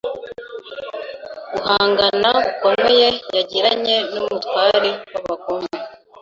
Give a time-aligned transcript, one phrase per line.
[1.51, 5.71] guhangana gukomeye yagiranye n’umutware w’abagome.